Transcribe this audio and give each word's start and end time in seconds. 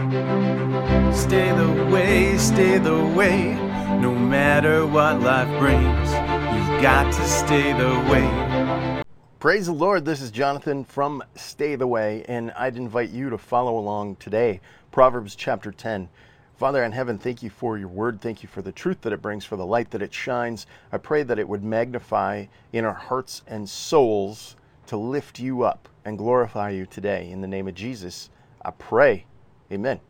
Stay 0.00 1.52
the 1.52 1.88
way, 1.92 2.38
stay 2.38 2.78
the 2.78 3.04
way. 3.14 3.52
No 4.00 4.14
matter 4.14 4.86
what 4.86 5.20
life 5.20 5.46
brings, 5.58 6.08
you've 6.54 6.82
got 6.82 7.12
to 7.12 7.22
stay 7.28 7.74
the 7.74 7.90
way. 8.10 9.02
Praise 9.40 9.66
the 9.66 9.72
Lord. 9.72 10.06
This 10.06 10.22
is 10.22 10.30
Jonathan 10.30 10.84
from 10.84 11.22
Stay 11.34 11.76
the 11.76 11.86
Way, 11.86 12.24
and 12.28 12.50
I'd 12.52 12.78
invite 12.78 13.10
you 13.10 13.28
to 13.28 13.36
follow 13.36 13.76
along 13.76 14.16
today. 14.16 14.62
Proverbs 14.90 15.34
chapter 15.34 15.70
10. 15.70 16.08
Father 16.56 16.82
in 16.82 16.92
heaven, 16.92 17.18
thank 17.18 17.42
you 17.42 17.50
for 17.50 17.76
your 17.76 17.88
word. 17.88 18.22
Thank 18.22 18.42
you 18.42 18.48
for 18.48 18.62
the 18.62 18.72
truth 18.72 19.02
that 19.02 19.12
it 19.12 19.20
brings, 19.20 19.44
for 19.44 19.56
the 19.56 19.66
light 19.66 19.90
that 19.90 20.00
it 20.00 20.14
shines. 20.14 20.66
I 20.92 20.96
pray 20.96 21.24
that 21.24 21.38
it 21.38 21.46
would 21.46 21.62
magnify 21.62 22.46
in 22.72 22.86
our 22.86 22.94
hearts 22.94 23.42
and 23.46 23.68
souls 23.68 24.56
to 24.86 24.96
lift 24.96 25.38
you 25.38 25.62
up 25.62 25.90
and 26.06 26.16
glorify 26.16 26.70
you 26.70 26.86
today. 26.86 27.30
In 27.30 27.42
the 27.42 27.46
name 27.46 27.68
of 27.68 27.74
Jesus, 27.74 28.30
I 28.64 28.70
pray. 28.70 29.26
Amen. 29.72 30.00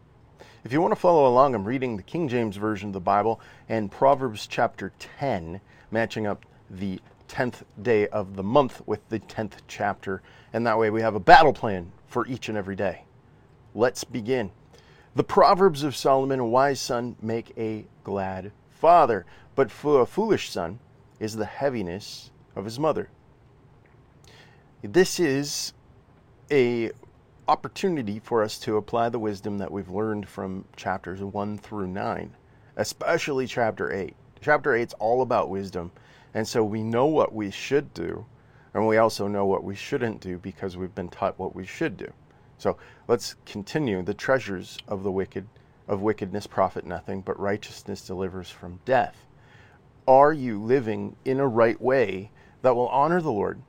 If 0.64 0.72
you 0.72 0.80
want 0.80 0.92
to 0.92 1.00
follow 1.00 1.26
along, 1.26 1.54
I'm 1.54 1.66
reading 1.66 1.98
the 1.98 2.02
King 2.02 2.28
James 2.28 2.56
Version 2.56 2.88
of 2.88 2.92
the 2.94 3.00
Bible 3.00 3.42
and 3.68 3.90
Proverbs 3.90 4.46
chapter 4.46 4.90
10, 4.98 5.60
matching 5.90 6.26
up 6.26 6.46
the 6.70 6.98
10th 7.28 7.64
day 7.82 8.08
of 8.08 8.36
the 8.36 8.42
month 8.42 8.80
with 8.86 9.06
the 9.10 9.20
10th 9.20 9.58
chapter. 9.68 10.22
And 10.54 10.66
that 10.66 10.78
way 10.78 10.88
we 10.88 11.02
have 11.02 11.14
a 11.14 11.20
battle 11.20 11.52
plan 11.52 11.92
for 12.06 12.26
each 12.26 12.48
and 12.48 12.56
every 12.56 12.74
day. 12.74 13.04
Let's 13.74 14.02
begin. 14.02 14.50
The 15.14 15.24
Proverbs 15.24 15.82
of 15.82 15.94
Solomon 15.94 16.40
a 16.40 16.46
wise 16.46 16.80
son 16.80 17.16
make 17.20 17.52
a 17.58 17.84
glad 18.02 18.52
father, 18.70 19.26
but 19.54 19.70
for 19.70 20.00
a 20.00 20.06
foolish 20.06 20.48
son 20.48 20.78
is 21.18 21.36
the 21.36 21.44
heaviness 21.44 22.30
of 22.56 22.64
his 22.64 22.78
mother. 22.78 23.10
This 24.82 25.20
is 25.20 25.74
a 26.50 26.92
opportunity 27.50 28.20
for 28.20 28.44
us 28.44 28.60
to 28.60 28.76
apply 28.76 29.08
the 29.08 29.18
wisdom 29.18 29.58
that 29.58 29.72
we've 29.72 29.90
learned 29.90 30.28
from 30.28 30.64
chapters 30.76 31.20
1 31.20 31.58
through 31.58 31.88
9, 31.88 32.36
especially 32.76 33.44
chapter 33.44 33.92
8. 33.92 34.14
Chapter 34.40 34.76
8 34.76 34.82
is 34.82 34.94
all 35.00 35.20
about 35.20 35.50
wisdom, 35.50 35.90
and 36.32 36.46
so 36.46 36.62
we 36.62 36.84
know 36.84 37.06
what 37.06 37.34
we 37.34 37.50
should 37.50 37.92
do, 37.92 38.24
and 38.72 38.86
we 38.86 38.98
also 38.98 39.26
know 39.26 39.46
what 39.46 39.64
we 39.64 39.74
shouldn't 39.74 40.20
do 40.20 40.38
because 40.38 40.76
we've 40.76 40.94
been 40.94 41.08
taught 41.08 41.40
what 41.40 41.56
we 41.56 41.66
should 41.66 41.96
do. 41.96 42.12
So 42.56 42.76
let's 43.08 43.34
continue. 43.46 44.00
The 44.00 44.14
treasures 44.14 44.78
of 44.86 45.02
the 45.02 45.10
wicked 45.10 45.48
of 45.88 46.02
wickedness 46.02 46.46
profit 46.46 46.86
nothing, 46.86 47.20
but 47.20 47.36
righteousness 47.40 48.06
delivers 48.06 48.48
from 48.48 48.78
death. 48.84 49.26
Are 50.06 50.32
you 50.32 50.62
living 50.62 51.16
in 51.24 51.40
a 51.40 51.48
right 51.48 51.80
way 51.80 52.30
that 52.62 52.76
will 52.76 52.86
honor 52.90 53.20
the 53.20 53.32
Lord? 53.32 53.60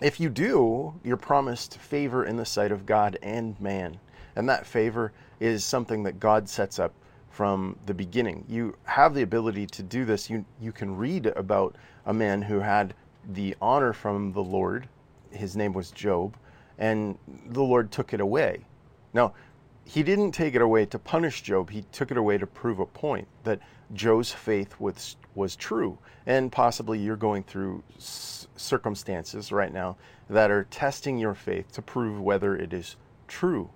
If 0.00 0.20
you 0.20 0.28
do, 0.28 0.94
you're 1.02 1.16
promised 1.16 1.78
favor 1.78 2.24
in 2.24 2.36
the 2.36 2.44
sight 2.44 2.70
of 2.70 2.86
God 2.86 3.18
and 3.20 3.60
man. 3.60 3.98
And 4.36 4.48
that 4.48 4.64
favor 4.64 5.12
is 5.40 5.64
something 5.64 6.04
that 6.04 6.20
God 6.20 6.48
sets 6.48 6.78
up 6.78 6.92
from 7.30 7.76
the 7.86 7.94
beginning. 7.94 8.44
You 8.48 8.76
have 8.84 9.12
the 9.12 9.22
ability 9.22 9.66
to 9.66 9.82
do 9.82 10.04
this. 10.04 10.30
You, 10.30 10.44
you 10.60 10.70
can 10.70 10.96
read 10.96 11.26
about 11.26 11.74
a 12.06 12.14
man 12.14 12.42
who 12.42 12.60
had 12.60 12.94
the 13.32 13.56
honor 13.60 13.92
from 13.92 14.32
the 14.32 14.42
Lord. 14.42 14.88
His 15.32 15.56
name 15.56 15.72
was 15.72 15.90
Job, 15.90 16.36
and 16.78 17.18
the 17.46 17.62
Lord 17.62 17.90
took 17.90 18.14
it 18.14 18.20
away. 18.20 18.64
Now, 19.12 19.34
he 19.84 20.04
didn't 20.04 20.30
take 20.32 20.54
it 20.54 20.62
away 20.62 20.86
to 20.86 20.98
punish 20.98 21.42
Job. 21.42 21.70
He 21.70 21.82
took 21.90 22.12
it 22.12 22.16
away 22.16 22.38
to 22.38 22.46
prove 22.46 22.78
a 22.78 22.86
point 22.86 23.26
that 23.42 23.58
Job's 23.92 24.32
faith 24.32 24.78
was 24.78 25.16
was 25.34 25.56
true. 25.56 25.98
And 26.26 26.52
possibly 26.52 26.98
you're 26.98 27.16
going 27.16 27.42
through 27.42 27.82
circumstances 27.98 29.50
right 29.50 29.72
now 29.72 29.96
that 30.28 30.50
are 30.50 30.64
testing 30.64 31.18
your 31.18 31.34
faith 31.34 31.72
to 31.72 31.82
prove 31.82 32.20
whether 32.20 32.54
it 32.56 32.72
is 32.72 32.96
true. 33.26 33.70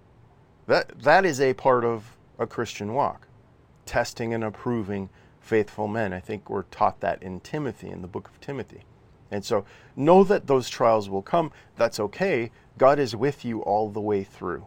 That 0.66 1.02
that 1.02 1.24
is 1.24 1.41
a 1.41 1.54
part 1.54 1.84
of 1.84 2.16
a 2.38 2.46
Christian 2.46 2.94
walk. 2.94 3.28
Testing 3.86 4.34
and 4.34 4.44
approving 4.44 5.08
faithful 5.41 5.88
men. 5.88 6.12
I 6.12 6.20
think 6.20 6.48
we're 6.48 6.62
taught 6.64 7.00
that 7.00 7.22
in 7.22 7.41
Timothy 7.41 7.91
in 7.91 8.02
the 8.02 8.08
book 8.08 8.28
of 8.28 8.41
Timothy. 8.41 8.82
And 9.30 9.44
so 9.44 9.64
know 9.97 10.25
that 10.25 10.47
those 10.47 10.69
trials 10.69 11.08
will 11.08 11.22
come. 11.22 11.53
That's 11.76 11.98
okay. 11.98 12.50
God 12.78 12.98
is 12.98 13.16
with 13.16 13.44
you 13.44 13.60
all 13.62 13.88
the 13.88 14.00
way 14.00 14.25
through. 14.25 14.66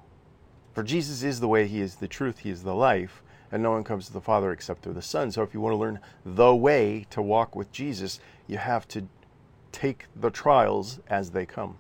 For 0.74 0.84
Jesus 0.84 1.24
is 1.24 1.40
the 1.40 1.48
way, 1.48 1.68
He 1.68 1.80
is 1.80 1.96
the 1.96 2.08
truth, 2.08 2.40
He 2.40 2.50
is 2.50 2.64
the 2.64 2.76
life, 2.76 3.24
and 3.52 3.62
no 3.62 3.72
one 3.72 3.84
comes 3.84 4.08
to 4.08 4.14
the 4.14 4.22
Father 4.22 4.52
except 4.52 4.82
through 4.82 4.94
the 4.94 5.02
Son. 5.02 5.32
So 5.32 5.44
if 5.44 5.54
you 5.54 5.62
want 5.62 5.74
to 5.74 5.78
learn 5.78 6.00
the 6.26 6.56
way 6.56 7.06
to 7.10 7.22
walk 7.22 7.56
with 7.56 7.72
Jesus, 7.72 8.20
you 8.48 8.58
have 8.58 8.88
to 8.90 9.08
take 9.72 10.06
the 10.16 10.30
trials 10.30 11.00
as 11.08 11.32
they 11.32 11.46
come. 11.46 11.78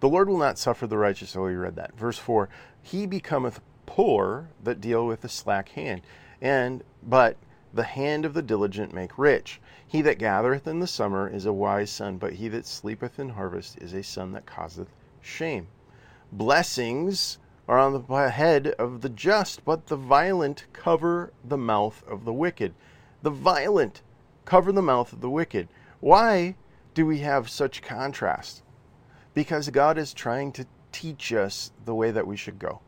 The 0.00 0.08
Lord 0.08 0.28
will 0.28 0.38
not 0.38 0.58
suffer 0.58 0.86
the 0.86 0.98
righteous. 0.98 1.34
Oh, 1.36 1.46
you 1.46 1.58
read 1.58 1.76
that. 1.76 1.96
Verse 1.98 2.18
4 2.18 2.48
He 2.82 3.06
becometh 3.06 3.60
poor 3.86 4.48
that 4.62 4.80
deal 4.80 5.06
with 5.06 5.24
a 5.24 5.28
slack 5.28 5.70
hand, 5.70 6.02
and 6.40 6.82
but 7.02 7.36
the 7.72 7.84
hand 7.84 8.24
of 8.24 8.34
the 8.34 8.42
diligent 8.42 8.92
make 8.92 9.18
rich. 9.18 9.60
He 9.86 10.02
that 10.02 10.18
gathereth 10.18 10.66
in 10.66 10.80
the 10.80 10.86
summer 10.86 11.28
is 11.28 11.46
a 11.46 11.52
wise 11.52 11.90
son, 11.90 12.18
but 12.18 12.34
he 12.34 12.48
that 12.48 12.66
sleepeth 12.66 13.18
in 13.18 13.30
harvest 13.30 13.78
is 13.78 13.92
a 13.92 14.02
son 14.02 14.32
that 14.32 14.46
causeth 14.46 14.88
shame. 15.20 15.68
Blessings 16.32 17.38
are 17.68 17.78
on 17.78 18.04
the 18.08 18.30
head 18.30 18.68
of 18.78 19.00
the 19.00 19.08
just, 19.08 19.64
but 19.64 19.86
the 19.86 19.96
violent 19.96 20.66
cover 20.72 21.32
the 21.44 21.56
mouth 21.56 22.04
of 22.08 22.24
the 22.24 22.32
wicked. 22.32 22.74
The 23.22 23.30
violent 23.30 24.02
cover 24.44 24.72
the 24.72 24.82
mouth 24.82 25.12
of 25.12 25.20
the 25.20 25.30
wicked. 25.30 25.68
Why 26.00 26.56
do 26.94 27.04
we 27.04 27.18
have 27.18 27.50
such 27.50 27.82
contrast? 27.82 28.62
Because 29.34 29.68
God 29.70 29.98
is 29.98 30.14
trying 30.14 30.52
to 30.52 30.66
teach 30.92 31.32
us 31.32 31.72
the 31.84 31.94
way 31.94 32.10
that 32.10 32.26
we 32.26 32.36
should 32.36 32.58
go. 32.58 32.80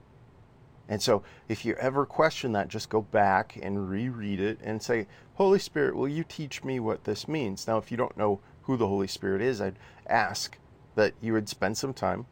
And 0.88 1.02
so, 1.02 1.22
if 1.48 1.66
you 1.66 1.74
ever 1.74 2.06
question 2.06 2.52
that, 2.52 2.68
just 2.68 2.88
go 2.88 3.02
back 3.02 3.58
and 3.60 3.90
reread 3.90 4.40
it 4.40 4.58
and 4.62 4.82
say, 4.82 5.06
Holy 5.34 5.58
Spirit, 5.58 5.94
will 5.94 6.08
you 6.08 6.24
teach 6.24 6.64
me 6.64 6.80
what 6.80 7.04
this 7.04 7.28
means? 7.28 7.66
Now, 7.66 7.76
if 7.76 7.90
you 7.90 7.98
don't 7.98 8.16
know 8.16 8.40
who 8.62 8.78
the 8.78 8.88
Holy 8.88 9.06
Spirit 9.06 9.42
is, 9.42 9.60
I'd 9.60 9.78
ask 10.06 10.56
that 10.94 11.12
you 11.20 11.34
would 11.34 11.48
spend 11.48 11.76
some 11.76 11.92
time 11.92 12.24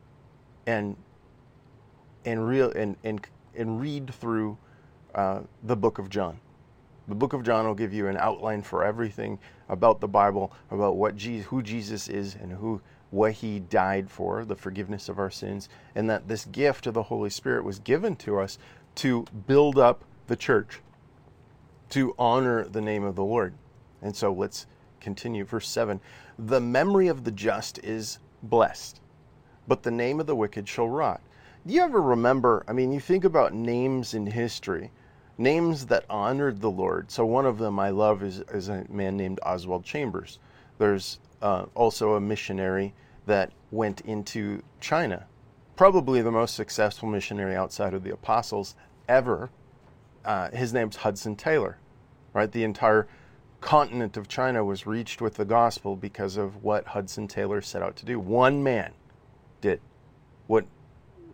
and 0.67 0.97
and 2.27 2.47
real 2.47 2.71
and 2.73 2.97
and 3.05 3.27
and 3.55 3.81
read 3.81 4.13
through 4.13 4.59
uh, 5.15 5.41
the 5.63 5.77
book 5.77 5.99
of 5.99 6.11
John. 6.11 6.39
The 7.09 7.15
book 7.15 7.33
of 7.33 7.45
John 7.45 7.67
will 7.67 7.75
give 7.75 7.95
you 7.95 8.09
an 8.09 8.17
outline 8.17 8.63
for 8.63 8.85
everything 8.85 9.39
about 9.69 10.01
the 10.01 10.09
Bible, 10.09 10.53
about 10.71 10.97
what 10.97 11.17
Jesus, 11.17 11.47
who 11.47 11.63
Jesus 11.63 12.09
is, 12.09 12.35
and 12.35 12.53
who 12.53 12.83
what 13.11 13.33
he 13.33 13.61
died 13.61 14.11
for, 14.11 14.45
the 14.45 14.57
forgiveness 14.57 15.09
of 15.09 15.19
our 15.19 15.31
sins, 15.31 15.69
and 15.95 16.11
that 16.11 16.27
this 16.27 16.45
gift 16.47 16.87
of 16.87 16.95
the 16.95 17.05
Holy 17.05 17.31
Spirit 17.31 17.65
was 17.65 17.79
given 17.79 18.17
to 18.17 18.41
us 18.41 18.59
to 18.97 19.25
build 19.47 19.79
up 19.79 20.05
the 20.27 20.37
church, 20.37 20.81
to 21.91 22.15
honor 22.19 22.65
the 22.65 22.81
name 22.81 23.05
of 23.05 23.15
the 23.15 23.25
Lord. 23.25 23.55
And 24.03 24.15
so 24.15 24.33
let's 24.33 24.67
continue. 25.01 25.45
Verse 25.45 25.69
7 25.69 26.01
The 26.39 26.61
memory 26.61 27.07
of 27.07 27.23
the 27.23 27.31
just 27.31 27.79
is 27.79 28.19
blessed, 28.43 29.01
but 29.69 29.85
the 29.85 29.91
name 29.93 30.19
of 30.19 30.27
the 30.27 30.37
wicked 30.37 30.69
shall 30.69 30.89
rot. 30.89 31.21
Do 31.67 31.75
you 31.75 31.83
ever 31.83 32.01
remember? 32.01 32.65
I 32.69 32.73
mean, 32.73 32.93
you 32.93 33.01
think 33.01 33.25
about 33.25 33.53
names 33.53 34.15
in 34.15 34.25
history, 34.25 34.93
names 35.37 35.87
that 35.87 36.05
honored 36.09 36.61
the 36.61 36.71
Lord. 36.71 37.11
So, 37.11 37.27
one 37.27 37.45
of 37.45 37.59
them 37.59 37.81
I 37.81 37.91
love 37.91 38.23
is, 38.23 38.39
is 38.53 38.69
a 38.69 38.87
man 38.89 39.17
named 39.17 39.41
Oswald 39.45 39.85
Chambers. 39.85 40.39
There's 40.79 41.19
uh, 41.43 41.67
also 41.75 42.15
a 42.15 42.21
missionary 42.21 42.95
that 43.27 43.51
went 43.73 44.03
into 44.03 44.63
China, 44.79 45.27
probably 45.75 46.23
the 46.23 46.31
most 46.31 46.55
successful 46.55 47.09
missionary 47.09 47.57
outside 47.57 47.95
of 47.95 48.05
the 48.05 48.13
apostles 48.13 48.77
ever. 49.09 49.51
Uh, 50.25 50.51
his 50.53 50.73
name's 50.73 50.95
Hudson 50.95 51.35
Taylor, 51.35 51.79
right? 52.33 52.53
The 52.53 52.63
entire 52.63 53.09
continent 53.61 54.17
of 54.17 54.29
China 54.29 54.65
was 54.65 54.87
reached 54.87 55.21
with 55.21 55.35
the 55.35 55.45
gospel 55.45 55.97
because 55.97 56.37
of 56.37 56.63
what 56.63 56.87
Hudson 56.87 57.27
Taylor 57.27 57.61
set 57.61 57.83
out 57.83 57.97
to 57.97 58.07
do. 58.07 58.21
One 58.21 58.63
man 58.63 58.93
did 59.61 59.81
what 60.47 60.65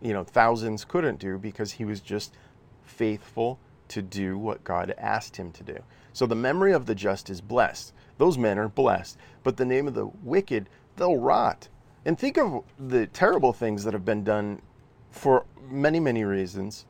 you 0.03 0.13
know 0.13 0.23
thousands 0.23 0.85
couldn't 0.85 1.19
do 1.19 1.37
because 1.37 1.71
he 1.71 1.85
was 1.85 2.01
just 2.01 2.35
faithful 2.83 3.59
to 3.87 4.01
do 4.01 4.37
what 4.37 4.63
God 4.63 4.93
asked 4.97 5.37
him 5.37 5.51
to 5.53 5.63
do. 5.63 5.77
So 6.13 6.25
the 6.25 6.35
memory 6.35 6.73
of 6.73 6.85
the 6.85 6.95
just 6.95 7.29
is 7.29 7.41
blessed. 7.41 7.93
Those 8.17 8.37
men 8.37 8.59
are 8.59 8.69
blessed, 8.69 9.17
but 9.43 9.57
the 9.57 9.65
name 9.65 9.87
of 9.87 9.93
the 9.93 10.05
wicked 10.05 10.69
they'll 10.95 11.17
rot. 11.17 11.69
And 12.05 12.19
think 12.19 12.37
of 12.37 12.63
the 12.77 13.07
terrible 13.07 13.53
things 13.53 13.83
that 13.83 13.93
have 13.93 14.05
been 14.05 14.23
done 14.23 14.61
for 15.09 15.45
many 15.69 15.99
many 15.99 16.23
reasons. 16.23 16.85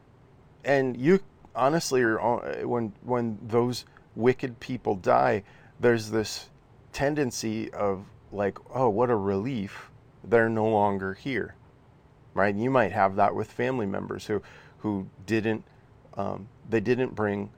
And 0.65 0.97
you 0.97 1.19
honestly 1.55 2.01
are 2.01 2.65
when 2.65 2.93
when 3.03 3.37
those 3.41 3.85
wicked 4.15 4.59
people 4.59 4.95
die, 4.95 5.43
there's 5.79 6.11
this 6.11 6.49
tendency 6.91 7.71
of 7.73 8.05
like, 8.31 8.57
oh, 8.73 8.89
what 8.89 9.09
a 9.09 9.15
relief 9.15 9.89
they're 10.23 10.49
no 10.49 10.67
longer 10.67 11.13
here, 11.13 11.55
right? 12.33 12.55
You 12.55 12.69
might 12.69 12.91
have 12.91 13.15
that 13.17 13.35
with 13.35 13.51
family 13.51 13.85
members 13.85 14.25
who 14.25 14.41
who 14.79 15.07
didn't 15.25 15.63
um, 16.15 16.47
they 16.69 16.79
didn't 16.79 17.15
bring 17.15 17.49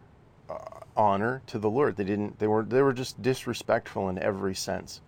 uh, 0.49 0.57
honor 0.95 1.41
to 1.47 1.59
the 1.59 1.69
Lord. 1.69 1.97
They 1.97 2.03
didn't. 2.03 2.39
They 2.39 2.47
were 2.47 2.63
they 2.63 2.81
were 2.81 2.93
just 2.93 3.21
disrespectful 3.21 4.09
in 4.09 4.17
every 4.17 4.55
sense. 4.55 5.01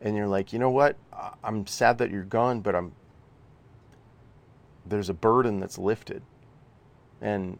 And 0.00 0.16
you're 0.16 0.28
like, 0.28 0.52
you 0.52 0.58
know 0.58 0.70
what? 0.70 0.96
I'm 1.42 1.66
sad 1.66 1.98
that 1.98 2.10
you're 2.10 2.24
gone, 2.24 2.60
but 2.60 2.74
I'm 2.74 2.92
there's 4.86 5.08
a 5.08 5.14
burden 5.14 5.60
that's 5.60 5.78
lifted. 5.78 6.22
And 7.20 7.58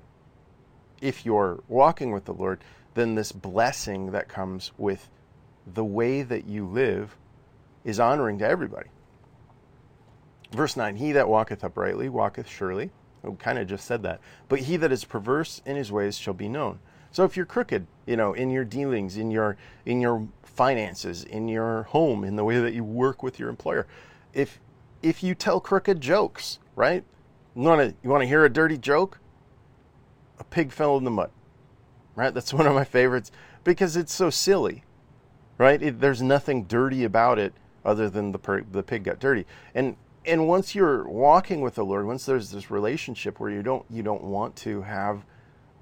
if 1.01 1.25
you're 1.25 1.63
walking 1.69 2.13
with 2.13 2.27
the 2.27 2.35
Lord, 2.35 2.63
then 2.95 3.15
this 3.15 3.33
blessing 3.33 4.13
that 4.13 4.29
comes 4.29 4.73
with 4.77 5.09
the 5.67 5.85
way 5.85 6.23
that 6.23 6.47
you 6.47 6.67
live 6.67 7.17
is 7.83 7.99
honoring 7.99 8.39
to 8.39 8.47
everybody. 8.47 8.89
Verse 10.55 10.77
9 10.77 10.97
He 10.97 11.13
that 11.13 11.29
walketh 11.29 11.65
uprightly 11.65 12.09
walketh 12.09 12.49
surely. 12.49 12.91
We 13.23 13.35
kind 13.37 13.59
of 13.59 13.67
just 13.67 13.87
said 13.87 14.03
that. 14.03 14.21
But 14.49 14.61
he 14.61 14.77
that 14.77 14.93
is 14.93 15.05
perverse 15.05 15.63
in 15.65 15.77
his 15.77 15.91
ways 15.91 16.19
shall 16.19 16.35
be 16.35 16.49
known. 16.49 16.79
So 17.11 17.25
if 17.25 17.37
you're 17.37 17.47
crooked, 17.47 17.87
you 18.07 18.17
know, 18.17 18.33
in 18.33 18.51
your 18.51 18.65
dealings, 18.65 19.17
in 19.17 19.31
your 19.31 19.57
in 19.87 20.01
your 20.01 20.29
finances, 20.43 21.25
in 21.25 21.49
your 21.49 21.85
home, 21.85 22.25
in 22.25 22.37
the 22.37 22.45
way 22.45 22.59
that 22.61 22.75
you 22.75 22.85
work 22.85 23.23
with 23.23 23.39
your 23.39 23.49
employer, 23.49 23.87
if 24.33 24.61
if 25.03 25.23
you 25.23 25.35
tell 25.35 25.61
crooked 25.61 26.01
jokes, 26.01 26.59
right? 26.77 27.05
You 27.55 27.63
want 27.63 27.81
to 27.81 27.97
you 28.03 28.11
want 28.11 28.23
to 28.23 28.27
hear 28.27 28.45
a 28.45 28.51
dirty 28.51 28.79
joke? 28.79 29.21
A 30.39 30.45
pig 30.45 30.73
fell 30.73 30.97
in 30.97 31.05
the 31.05 31.11
mud. 31.11 31.31
Right? 32.15 32.35
That's 32.35 32.53
one 32.55 32.67
of 32.67 32.75
my 32.75 32.85
favorites 32.85 33.31
because 33.65 33.97
it's 33.97 34.13
so 34.13 34.31
silly. 34.31 34.85
Right? 35.57 35.81
It, 35.83 36.01
there's 36.01 36.21
nothing 36.21 36.65
dirty 36.65 37.05
about 37.05 37.39
it 37.39 37.55
other 37.85 38.09
than 38.09 38.33
the 38.33 38.39
per, 38.39 38.63
the 38.63 38.83
pig 38.83 39.05
got 39.05 39.21
dirty. 39.21 39.47
And 39.75 39.97
and 40.27 40.49
once 40.49 40.75
you're 40.75 41.07
walking 41.07 41.61
with 41.61 41.75
the 41.75 41.85
Lord, 41.85 42.07
once 42.07 42.25
there's 42.27 42.51
this 42.51 42.71
relationship 42.71 43.41
where 43.41 43.51
you 43.51 43.63
don't 43.63 43.85
you 43.91 44.03
don't 44.03 44.23
want 44.23 44.57
to 44.57 44.83
have 44.83 45.25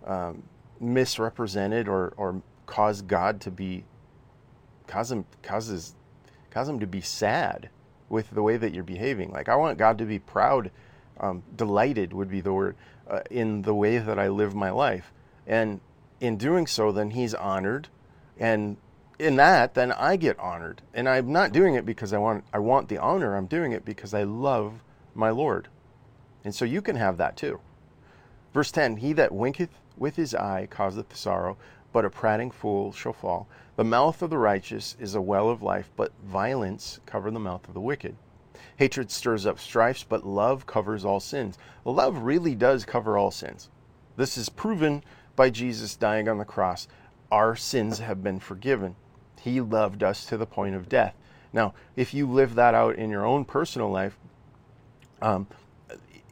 um, 0.06 0.42
misrepresented 0.80 1.88
or 1.88 2.12
or 2.16 2.42
cause 2.66 3.02
God 3.02 3.40
to 3.42 3.50
be 3.50 3.84
cause 4.86 5.12
him 5.12 5.24
causes 5.42 5.94
cause 6.50 6.68
him 6.68 6.80
to 6.80 6.86
be 6.86 7.00
sad 7.00 7.70
with 8.08 8.30
the 8.30 8.42
way 8.42 8.56
that 8.56 8.74
you're 8.74 8.84
behaving. 8.84 9.30
Like 9.30 9.48
I 9.48 9.56
want 9.56 9.78
God 9.78 9.98
to 9.98 10.04
be 10.04 10.18
proud, 10.18 10.70
um, 11.20 11.42
delighted 11.56 12.12
would 12.12 12.28
be 12.28 12.40
the 12.40 12.52
word 12.52 12.76
uh, 13.08 13.20
in 13.30 13.62
the 13.62 13.74
way 13.74 13.98
that 13.98 14.18
I 14.18 14.28
live 14.28 14.54
my 14.54 14.70
life, 14.70 15.12
and 15.46 15.80
in 16.20 16.36
doing 16.36 16.66
so, 16.66 16.92
then 16.92 17.10
He's 17.10 17.34
honored, 17.34 17.88
and 18.38 18.76
in 19.22 19.36
that, 19.36 19.74
then 19.74 19.92
I 19.92 20.16
get 20.16 20.38
honored. 20.38 20.82
And 20.92 21.08
I'm 21.08 21.32
not 21.32 21.52
doing 21.52 21.74
it 21.74 21.86
because 21.86 22.12
I 22.12 22.18
want 22.18 22.44
I 22.52 22.58
want 22.58 22.88
the 22.88 22.98
honor. 22.98 23.36
I'm 23.36 23.46
doing 23.46 23.72
it 23.72 23.84
because 23.84 24.12
I 24.12 24.24
love 24.24 24.82
my 25.14 25.30
Lord. 25.30 25.68
And 26.44 26.54
so 26.54 26.64
you 26.64 26.82
can 26.82 26.96
have 26.96 27.16
that 27.18 27.36
too. 27.36 27.60
Verse 28.52 28.72
10 28.72 28.96
He 28.98 29.12
that 29.14 29.32
winketh 29.32 29.70
with 29.96 30.16
his 30.16 30.34
eye 30.34 30.66
causeth 30.68 31.16
sorrow, 31.16 31.56
but 31.92 32.04
a 32.04 32.10
prating 32.10 32.50
fool 32.50 32.92
shall 32.92 33.12
fall. 33.12 33.46
The 33.76 33.84
mouth 33.84 34.22
of 34.22 34.30
the 34.30 34.38
righteous 34.38 34.96
is 34.98 35.14
a 35.14 35.22
well 35.22 35.48
of 35.48 35.62
life, 35.62 35.90
but 35.96 36.12
violence 36.24 37.00
cover 37.06 37.30
the 37.30 37.38
mouth 37.38 37.66
of 37.68 37.74
the 37.74 37.80
wicked. 37.80 38.16
Hatred 38.76 39.10
stirs 39.10 39.46
up 39.46 39.58
strifes, 39.58 40.02
but 40.02 40.26
love 40.26 40.66
covers 40.66 41.04
all 41.04 41.20
sins. 41.20 41.56
Love 41.84 42.18
really 42.18 42.54
does 42.54 42.84
cover 42.84 43.16
all 43.16 43.30
sins. 43.30 43.70
This 44.16 44.36
is 44.36 44.48
proven 44.48 45.04
by 45.36 45.50
Jesus 45.50 45.96
dying 45.96 46.28
on 46.28 46.38
the 46.38 46.44
cross. 46.44 46.88
Our 47.30 47.56
sins 47.56 48.00
have 48.00 48.22
been 48.22 48.40
forgiven. 48.40 48.96
He 49.42 49.60
loved 49.60 50.04
us 50.04 50.24
to 50.26 50.36
the 50.36 50.46
point 50.46 50.76
of 50.76 50.88
death. 50.88 51.14
Now, 51.52 51.74
if 51.96 52.14
you 52.14 52.30
live 52.30 52.54
that 52.54 52.74
out 52.74 52.94
in 52.94 53.10
your 53.10 53.26
own 53.26 53.44
personal 53.44 53.90
life, 53.90 54.16
um, 55.20 55.48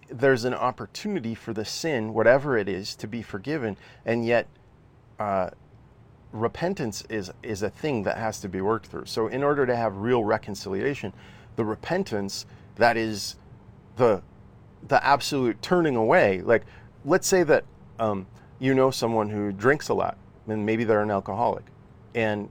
there's 0.09 0.45
an 0.45 0.55
opportunity 0.55 1.35
for 1.35 1.53
the 1.53 1.65
sin, 1.65 2.15
whatever 2.15 2.57
it 2.57 2.69
is, 2.69 2.95
to 2.97 3.09
be 3.09 3.23
forgiven, 3.23 3.77
and 4.05 4.25
yet 4.25 4.47
uh, 5.19 5.51
repentance 6.33 7.03
is 7.09 7.33
is 7.43 7.63
a 7.63 7.71
thing 7.71 8.05
that 8.05 8.17
has 8.17 8.41
to 8.41 8.49
be 8.49 8.61
worked 8.61 8.87
through. 8.87 9.07
So, 9.07 9.27
in 9.27 9.43
order 9.43 9.67
to 9.67 9.75
have 9.75 9.97
real 9.97 10.25
reconciliation, 10.25 11.13
the 11.57 11.65
repentance 11.65 12.47
that 12.77 12.97
is 12.97 13.37
the 13.97 14.23
the 14.87 15.05
absolute 15.05 15.61
turning 15.63 15.97
away. 15.97 16.43
Like, 16.43 16.65
let's 17.05 17.27
say 17.27 17.43
that 17.43 17.65
um, 17.99 18.27
you 18.59 18.73
know 18.75 18.91
someone 18.91 19.31
who 19.31 19.53
drinks 19.53 19.89
a 19.89 19.95
lot, 19.95 20.17
and 20.47 20.65
maybe 20.65 20.85
they're 20.85 21.03
an 21.03 21.11
alcoholic, 21.11 21.65
and 22.15 22.49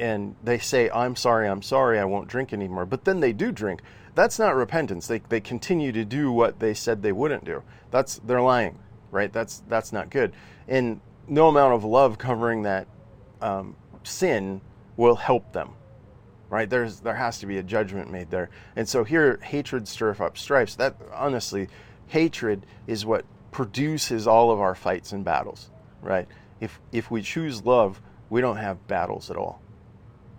and 0.00 0.36
they 0.42 0.58
say, 0.58 0.90
I'm 0.90 1.16
sorry, 1.16 1.48
I'm 1.48 1.62
sorry, 1.62 1.98
I 1.98 2.04
won't 2.04 2.28
drink 2.28 2.52
anymore. 2.52 2.86
But 2.86 3.04
then 3.04 3.20
they 3.20 3.32
do 3.32 3.52
drink. 3.52 3.82
That's 4.14 4.38
not 4.38 4.54
repentance. 4.54 5.06
They, 5.06 5.20
they 5.28 5.40
continue 5.40 5.92
to 5.92 6.04
do 6.04 6.32
what 6.32 6.58
they 6.58 6.74
said 6.74 7.02
they 7.02 7.12
wouldn't 7.12 7.44
do. 7.44 7.62
That's 7.90 8.18
they're 8.24 8.42
lying, 8.42 8.78
right? 9.10 9.32
That's 9.32 9.62
that's 9.68 9.92
not 9.92 10.10
good. 10.10 10.32
And 10.66 11.00
no 11.26 11.48
amount 11.48 11.74
of 11.74 11.84
love 11.84 12.18
covering 12.18 12.62
that 12.62 12.86
um, 13.40 13.76
sin 14.02 14.60
will 14.96 15.16
help 15.16 15.52
them, 15.52 15.70
right? 16.50 16.68
There's 16.68 17.00
there 17.00 17.14
has 17.14 17.38
to 17.40 17.46
be 17.46 17.58
a 17.58 17.62
judgment 17.62 18.10
made 18.10 18.30
there. 18.30 18.50
And 18.76 18.88
so 18.88 19.04
here, 19.04 19.38
hatred 19.42 19.86
stir 19.86 20.16
up 20.20 20.36
stripes. 20.36 20.74
That 20.76 20.96
honestly, 21.14 21.68
hatred 22.08 22.66
is 22.86 23.06
what 23.06 23.24
produces 23.50 24.26
all 24.26 24.50
of 24.50 24.60
our 24.60 24.74
fights 24.74 25.12
and 25.12 25.24
battles, 25.24 25.70
right? 26.02 26.26
If 26.60 26.80
if 26.92 27.10
we 27.10 27.22
choose 27.22 27.64
love, 27.64 28.00
we 28.30 28.40
don't 28.40 28.56
have 28.56 28.86
battles 28.88 29.30
at 29.30 29.36
all. 29.36 29.62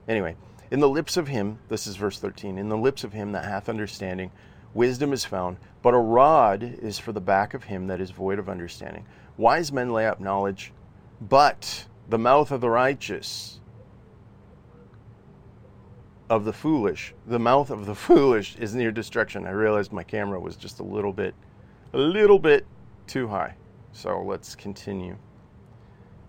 Anyway, 0.09 0.35
in 0.71 0.79
the 0.79 0.89
lips 0.89 1.17
of 1.17 1.27
him, 1.27 1.59
this 1.69 1.85
is 1.85 1.95
verse 1.95 2.17
13, 2.17 2.57
in 2.57 2.67
the 2.67 2.75
lips 2.75 3.03
of 3.03 3.13
him 3.13 3.31
that 3.31 3.45
hath 3.45 3.69
understanding, 3.69 4.31
wisdom 4.73 5.13
is 5.13 5.23
found, 5.23 5.57
but 5.83 5.93
a 5.93 5.97
rod 5.97 6.63
is 6.63 6.97
for 6.97 7.11
the 7.11 7.21
back 7.21 7.53
of 7.53 7.65
him 7.65 7.85
that 7.85 8.01
is 8.01 8.09
void 8.09 8.39
of 8.39 8.49
understanding. 8.49 9.05
Wise 9.37 9.71
men 9.71 9.93
lay 9.93 10.07
up 10.07 10.19
knowledge, 10.19 10.73
but 11.21 11.85
the 12.09 12.17
mouth 12.17 12.51
of 12.51 12.59
the 12.59 12.69
righteous, 12.71 13.59
of 16.27 16.43
the 16.43 16.53
foolish, 16.53 17.13
the 17.27 17.39
mouth 17.39 17.69
of 17.69 17.85
the 17.85 17.95
foolish 18.07 18.55
is 18.55 18.73
near 18.73 18.91
destruction. 18.91 19.45
I 19.45 19.51
realized 19.51 19.93
my 19.93 20.03
camera 20.03 20.39
was 20.39 20.55
just 20.55 20.79
a 20.79 20.83
little 20.83 21.13
bit, 21.13 21.35
a 21.93 21.99
little 21.99 22.39
bit 22.39 22.65
too 23.05 23.27
high. 23.27 23.53
So 23.91 24.23
let's 24.23 24.55
continue. 24.55 25.17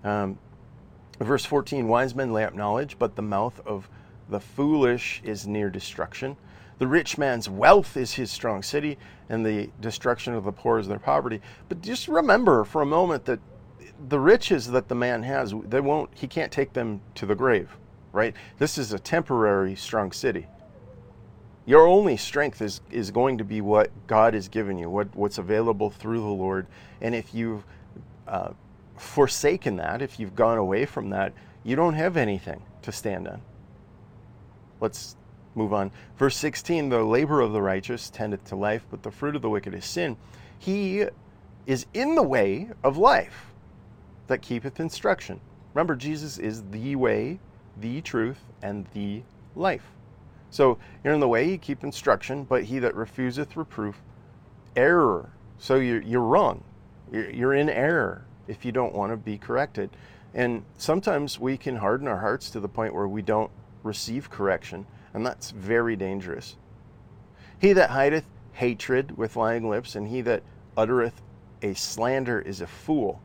Um, 0.04 0.38
Verse 1.20 1.44
14 1.44 1.86
Wise 1.86 2.14
men 2.14 2.32
lay 2.32 2.44
up 2.44 2.54
knowledge, 2.54 2.96
but 2.98 3.14
the 3.14 3.22
mouth 3.22 3.60
of 3.66 3.88
the 4.28 4.40
foolish 4.40 5.20
is 5.22 5.46
near 5.46 5.68
destruction. 5.68 6.36
The 6.78 6.86
rich 6.86 7.18
man's 7.18 7.48
wealth 7.48 7.96
is 7.98 8.14
his 8.14 8.30
strong 8.30 8.62
city, 8.62 8.96
and 9.28 9.44
the 9.44 9.70
destruction 9.80 10.32
of 10.34 10.44
the 10.44 10.52
poor 10.52 10.78
is 10.78 10.88
their 10.88 10.98
poverty. 10.98 11.42
But 11.68 11.82
just 11.82 12.08
remember 12.08 12.64
for 12.64 12.80
a 12.80 12.86
moment 12.86 13.26
that 13.26 13.38
the 14.08 14.18
riches 14.18 14.68
that 14.68 14.88
the 14.88 14.94
man 14.94 15.22
has, 15.24 15.52
they 15.68 15.80
won't, 15.80 16.08
he 16.14 16.26
can't 16.26 16.50
take 16.50 16.72
them 16.72 17.02
to 17.16 17.26
the 17.26 17.34
grave, 17.34 17.76
right? 18.12 18.34
This 18.58 18.78
is 18.78 18.94
a 18.94 18.98
temporary 18.98 19.74
strong 19.74 20.12
city. 20.12 20.46
Your 21.66 21.86
only 21.86 22.16
strength 22.16 22.62
is, 22.62 22.80
is 22.90 23.10
going 23.10 23.36
to 23.36 23.44
be 23.44 23.60
what 23.60 23.90
God 24.06 24.32
has 24.32 24.48
given 24.48 24.78
you, 24.78 24.88
what, 24.88 25.14
what's 25.14 25.36
available 25.36 25.90
through 25.90 26.20
the 26.20 26.26
Lord. 26.26 26.66
And 27.02 27.14
if 27.14 27.34
you've 27.34 27.62
uh, 28.26 28.52
forsaken 29.00 29.76
that, 29.76 30.02
if 30.02 30.20
you've 30.20 30.36
gone 30.36 30.58
away 30.58 30.84
from 30.84 31.10
that, 31.10 31.32
you 31.64 31.74
don't 31.74 31.94
have 31.94 32.16
anything 32.16 32.62
to 32.82 32.92
stand 32.92 33.26
on. 33.26 33.42
Let's 34.80 35.16
move 35.54 35.72
on. 35.72 35.90
Verse 36.16 36.36
16 36.36 36.88
The 36.88 37.02
labor 37.02 37.40
of 37.40 37.52
the 37.52 37.62
righteous 37.62 38.10
tendeth 38.10 38.44
to 38.44 38.56
life, 38.56 38.84
but 38.90 39.02
the 39.02 39.10
fruit 39.10 39.36
of 39.36 39.42
the 39.42 39.50
wicked 39.50 39.74
is 39.74 39.84
sin. 39.84 40.16
He 40.58 41.06
is 41.66 41.86
in 41.94 42.14
the 42.14 42.22
way 42.22 42.70
of 42.84 42.96
life 42.96 43.52
that 44.26 44.42
keepeth 44.42 44.78
instruction. 44.80 45.40
Remember, 45.74 45.96
Jesus 45.96 46.38
is 46.38 46.62
the 46.70 46.96
way, 46.96 47.38
the 47.78 48.00
truth, 48.02 48.38
and 48.62 48.86
the 48.92 49.22
life. 49.54 49.92
So 50.50 50.78
you're 51.02 51.14
in 51.14 51.20
the 51.20 51.28
way, 51.28 51.48
you 51.48 51.58
keep 51.58 51.84
instruction, 51.84 52.44
but 52.44 52.64
he 52.64 52.78
that 52.80 52.94
refuseth 52.94 53.56
reproof, 53.56 53.96
error. 54.76 55.30
So 55.58 55.76
you're, 55.76 56.02
you're 56.02 56.20
wrong. 56.20 56.64
You're, 57.12 57.30
you're 57.30 57.54
in 57.54 57.70
error 57.70 58.26
if 58.50 58.64
you 58.64 58.72
don't 58.72 58.94
want 58.94 59.12
to 59.12 59.16
be 59.16 59.38
corrected. 59.38 59.88
And 60.34 60.64
sometimes 60.76 61.38
we 61.38 61.56
can 61.56 61.76
harden 61.76 62.08
our 62.08 62.18
hearts 62.18 62.50
to 62.50 62.60
the 62.60 62.68
point 62.68 62.94
where 62.94 63.08
we 63.08 63.22
don't 63.22 63.50
receive 63.82 64.28
correction, 64.28 64.86
and 65.14 65.24
that's 65.24 65.52
very 65.52 65.96
dangerous. 65.96 66.56
He 67.58 67.72
that 67.72 67.90
hideth 67.90 68.24
hatred 68.52 69.16
with 69.16 69.36
lying 69.36 69.70
lips, 69.70 69.94
and 69.94 70.08
he 70.08 70.20
that 70.22 70.42
uttereth 70.76 71.22
a 71.62 71.74
slander 71.74 72.40
is 72.40 72.60
a 72.60 72.66
fool. 72.66 73.22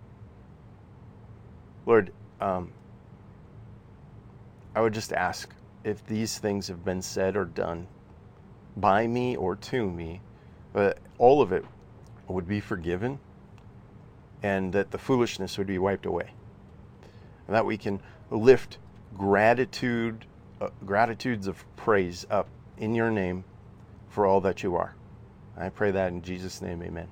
Lord, 1.86 2.12
um, 2.40 2.72
I 4.76 4.82
would 4.82 4.94
just 4.94 5.14
ask 5.14 5.50
if 5.84 6.06
these 6.06 6.38
things 6.38 6.68
have 6.68 6.84
been 6.86 7.02
said 7.02 7.36
or 7.36 7.46
done 7.46 7.88
by 8.78 9.08
me 9.08 9.36
or 9.36 9.56
to 9.56 9.90
me, 9.90 10.22
that 10.74 10.98
all 11.18 11.42
of 11.42 11.52
it 11.54 11.64
would 12.28 12.48
be 12.48 12.60
forgiven 12.60 13.20
and 14.44 14.74
that 14.74 14.92
the 14.92 14.98
foolishness 14.98 15.58
would 15.58 15.68
be 15.68 15.78
wiped 15.78 16.06
away. 16.06 16.32
And 17.48 17.56
that 17.56 17.66
we 17.66 17.78
can 17.78 18.02
lift 18.30 18.78
gratitude, 19.18 20.26
uh, 20.60 20.70
gratitudes 20.86 21.48
of 21.48 21.64
praise 21.76 22.26
up 22.30 22.48
in 22.78 22.96
your 22.96 23.12
name 23.12 23.44
for 24.10 24.26
all 24.26 24.42
that 24.42 24.64
you 24.64 24.76
are. 24.76 24.96
I 25.58 25.70
pray 25.70 25.92
that 25.92 26.12
in 26.12 26.22
Jesus' 26.22 26.62
name, 26.62 26.82
amen. 26.84 27.08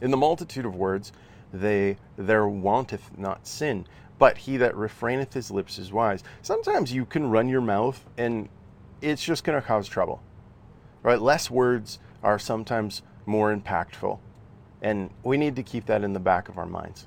In 0.00 0.10
the 0.10 0.16
multitude 0.16 0.64
of 0.64 0.76
words, 0.76 1.12
they 1.52 1.96
there 2.16 2.46
wanteth 2.46 3.16
not 3.16 3.46
sin, 3.46 3.86
but 4.18 4.38
he 4.38 4.56
that 4.58 4.74
refraineth 4.74 5.32
his 5.32 5.50
lips 5.50 5.78
is 5.78 5.92
wise. 5.92 6.22
Sometimes 6.42 6.92
you 6.92 7.04
can 7.04 7.30
run 7.30 7.48
your 7.48 7.60
mouth 7.60 8.04
and 8.16 8.48
it's 9.00 9.24
just 9.24 9.44
going 9.44 9.60
to 9.60 9.66
cause 9.66 9.88
trouble. 9.88 10.22
Right? 11.02 11.20
Less 11.20 11.50
words 11.50 11.98
are 12.22 12.38
sometimes 12.38 13.02
more 13.24 13.54
impactful. 13.54 14.18
And 14.82 15.10
we 15.22 15.36
need 15.36 15.56
to 15.56 15.62
keep 15.62 15.86
that 15.86 16.04
in 16.04 16.12
the 16.12 16.20
back 16.20 16.48
of 16.48 16.58
our 16.58 16.66
minds. 16.66 17.06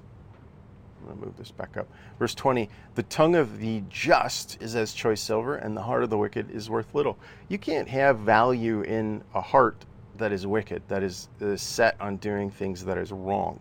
I'm 1.00 1.08
going 1.08 1.20
to 1.20 1.26
move 1.26 1.38
this 1.38 1.52
back 1.52 1.78
up. 1.78 1.88
Verse 2.18 2.36
20 2.36 2.70
The 2.96 3.04
tongue 3.04 3.36
of 3.36 3.60
the 3.60 3.84
just 3.90 4.62
is 4.62 4.76
as 4.76 4.94
choice 4.94 5.22
silver, 5.22 5.56
and 5.56 5.76
the 5.76 5.82
heart 5.82 6.04
of 6.04 6.10
the 6.10 6.18
wicked 6.18 6.52
is 6.52 6.70
worth 6.70 6.94
little. 6.94 7.18
You 7.48 7.58
can't 7.58 7.88
have 7.88 8.20
value 8.20 8.82
in 8.82 9.24
a 9.34 9.42
heart 9.42 9.86
that 10.18 10.32
is 10.32 10.46
wicked, 10.46 10.84
that 10.88 11.04
is, 11.04 11.30
that 11.40 11.48
is 11.48 11.62
set 11.62 11.96
on 12.00 12.18
doing 12.18 12.50
things 12.50 12.84
that 12.86 12.98
is 12.98 13.12
wrong. 13.12 13.60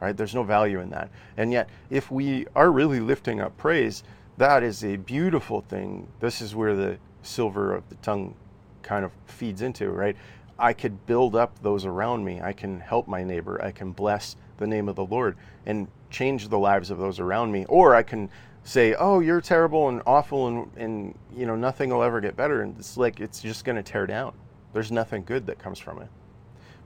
Right? 0.00 0.16
There's 0.16 0.34
no 0.34 0.42
value 0.42 0.80
in 0.80 0.90
that. 0.90 1.10
And 1.36 1.50
yet, 1.50 1.70
if 1.88 2.10
we 2.10 2.46
are 2.54 2.70
really 2.70 3.00
lifting 3.00 3.40
up 3.40 3.56
praise, 3.56 4.02
that 4.36 4.62
is 4.62 4.84
a 4.84 4.96
beautiful 4.96 5.62
thing. 5.62 6.06
This 6.20 6.40
is 6.40 6.54
where 6.54 6.74
the 6.74 6.98
silver 7.22 7.74
of 7.74 7.88
the 7.88 7.94
tongue 7.96 8.34
kind 8.82 9.04
of 9.04 9.12
feeds 9.26 9.62
into, 9.62 9.90
right? 9.90 10.16
I 10.58 10.72
could 10.72 11.06
build 11.06 11.34
up 11.34 11.60
those 11.62 11.84
around 11.84 12.24
me. 12.24 12.40
I 12.40 12.52
can 12.52 12.80
help 12.80 13.08
my 13.08 13.24
neighbor. 13.24 13.62
I 13.62 13.72
can 13.72 13.92
bless 13.92 14.36
the 14.56 14.66
name 14.66 14.88
of 14.88 14.96
the 14.96 15.04
Lord 15.04 15.36
and 15.66 15.88
change 16.10 16.48
the 16.48 16.58
lives 16.58 16.90
of 16.90 16.98
those 16.98 17.18
around 17.18 17.50
me. 17.50 17.64
Or 17.68 17.94
I 17.94 18.02
can 18.02 18.30
say, 18.62 18.94
"Oh, 18.94 19.20
you're 19.20 19.40
terrible 19.40 19.88
and 19.88 20.00
awful, 20.06 20.46
and 20.46 20.70
and 20.76 21.18
you 21.34 21.46
know 21.46 21.56
nothing 21.56 21.90
will 21.90 22.02
ever 22.02 22.20
get 22.20 22.36
better." 22.36 22.62
And 22.62 22.78
it's 22.78 22.96
like 22.96 23.20
it's 23.20 23.42
just 23.42 23.64
going 23.64 23.76
to 23.76 23.82
tear 23.82 24.06
down. 24.06 24.34
There's 24.72 24.92
nothing 24.92 25.24
good 25.24 25.46
that 25.46 25.58
comes 25.58 25.78
from 25.78 26.00
it. 26.00 26.08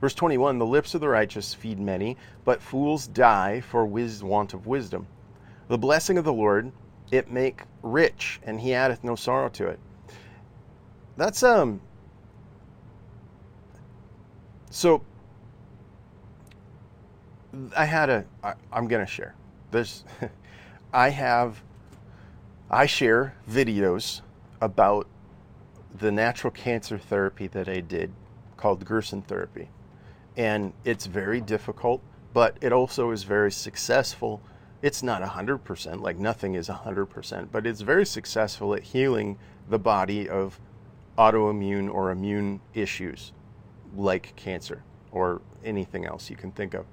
Verse 0.00 0.14
21: 0.14 0.58
The 0.58 0.66
lips 0.66 0.94
of 0.94 1.00
the 1.00 1.08
righteous 1.08 1.54
feed 1.54 1.78
many, 1.78 2.16
but 2.44 2.62
fools 2.62 3.06
die 3.06 3.60
for 3.60 3.84
wis- 3.84 4.22
want 4.22 4.54
of 4.54 4.66
wisdom. 4.66 5.06
The 5.68 5.78
blessing 5.78 6.16
of 6.16 6.24
the 6.24 6.32
Lord 6.32 6.72
it 7.10 7.30
make 7.30 7.62
rich, 7.82 8.40
and 8.42 8.60
He 8.60 8.74
addeth 8.74 9.04
no 9.04 9.14
sorrow 9.14 9.48
to 9.50 9.66
it. 9.66 9.78
That's 11.16 11.42
um 11.42 11.80
so 14.70 15.02
I 17.76 17.84
had 17.84 18.10
a. 18.10 18.24
I, 18.42 18.54
I'm 18.72 18.88
going 18.88 19.04
to 19.04 19.10
share. 19.10 19.34
There's, 19.70 20.04
I 20.92 21.10
have, 21.10 21.62
I 22.70 22.86
share 22.86 23.34
videos 23.50 24.20
about 24.60 25.06
the 25.98 26.12
natural 26.12 26.50
cancer 26.50 26.98
therapy 26.98 27.46
that 27.48 27.68
I 27.68 27.80
did 27.80 28.12
called 28.56 28.84
Gerson 28.84 29.22
therapy. 29.22 29.68
And 30.36 30.72
it's 30.84 31.06
very 31.06 31.40
difficult, 31.40 32.02
but 32.32 32.56
it 32.60 32.72
also 32.72 33.10
is 33.10 33.24
very 33.24 33.50
successful. 33.50 34.40
It's 34.82 35.02
not 35.02 35.22
100%, 35.22 36.00
like 36.00 36.18
nothing 36.18 36.54
is 36.54 36.68
100%, 36.68 37.48
but 37.50 37.66
it's 37.66 37.80
very 37.80 38.06
successful 38.06 38.74
at 38.74 38.82
healing 38.82 39.38
the 39.68 39.78
body 39.78 40.28
of 40.28 40.60
autoimmune 41.18 41.92
or 41.92 42.10
immune 42.10 42.60
issues 42.74 43.32
like 43.96 44.34
cancer 44.36 44.82
or 45.10 45.40
anything 45.64 46.04
else 46.04 46.30
you 46.30 46.36
can 46.36 46.52
think 46.52 46.74
of. 46.74 46.86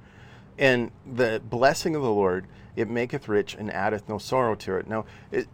And 0.57 0.91
the 1.05 1.41
blessing 1.43 1.95
of 1.95 2.01
the 2.01 2.11
Lord, 2.11 2.47
it 2.75 2.89
maketh 2.89 3.27
rich 3.27 3.55
and 3.55 3.71
addeth 3.71 4.07
no 4.07 4.17
sorrow 4.17 4.55
to 4.55 4.77
it. 4.77 4.87
Now, 4.87 5.05
it, 5.31 5.47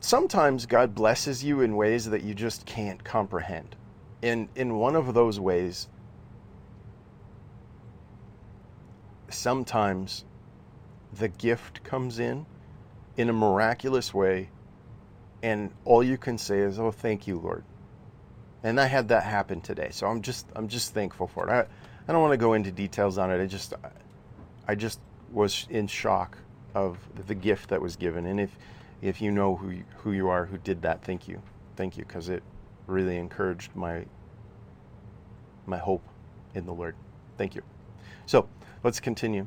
sometimes 0.00 0.66
God 0.66 0.94
blesses 0.94 1.44
you 1.44 1.60
in 1.60 1.76
ways 1.76 2.06
that 2.06 2.22
you 2.22 2.34
just 2.34 2.64
can't 2.64 3.04
comprehend. 3.04 3.76
And 4.22 4.48
in 4.54 4.76
one 4.76 4.96
of 4.96 5.14
those 5.14 5.38
ways, 5.38 5.88
sometimes 9.28 10.24
the 11.12 11.28
gift 11.28 11.82
comes 11.84 12.18
in 12.18 12.46
in 13.16 13.28
a 13.28 13.32
miraculous 13.32 14.14
way, 14.14 14.50
and 15.42 15.70
all 15.84 16.02
you 16.02 16.16
can 16.16 16.38
say 16.38 16.60
is, 16.60 16.78
"Oh, 16.78 16.90
thank 16.90 17.26
you, 17.26 17.38
Lord." 17.38 17.64
And 18.62 18.78
I 18.78 18.86
had 18.86 19.08
that 19.08 19.24
happen 19.24 19.60
today, 19.60 19.88
so 19.90 20.06
I'm 20.06 20.20
just 20.20 20.46
I'm 20.54 20.68
just 20.68 20.92
thankful 20.92 21.26
for 21.26 21.48
it. 21.48 21.50
I, 21.50 21.60
I 22.08 22.12
don't 22.12 22.20
want 22.20 22.32
to 22.32 22.38
go 22.38 22.52
into 22.54 22.70
details 22.70 23.18
on 23.18 23.30
it. 23.30 23.42
I 23.42 23.46
just 23.46 23.74
I 24.68 24.74
just 24.74 25.00
was 25.32 25.66
in 25.70 25.86
shock 25.86 26.36
of 26.74 26.98
the 27.26 27.34
gift 27.34 27.70
that 27.70 27.80
was 27.80 27.96
given. 27.96 28.26
And 28.26 28.40
if 28.40 28.56
if 29.00 29.22
you 29.22 29.30
know 29.30 29.56
who 29.56 29.70
you, 29.70 29.84
who 29.98 30.12
you 30.12 30.28
are 30.28 30.44
who 30.44 30.58
did 30.58 30.82
that, 30.82 31.02
thank 31.02 31.26
you, 31.26 31.40
thank 31.76 31.96
you, 31.96 32.04
because 32.04 32.28
it 32.28 32.42
really 32.86 33.16
encouraged 33.16 33.74
my 33.74 34.04
my 35.66 35.78
hope 35.78 36.02
in 36.54 36.66
the 36.66 36.72
Lord. 36.72 36.94
Thank 37.38 37.54
you. 37.54 37.62
So 38.26 38.48
let's 38.82 39.00
continue. 39.00 39.46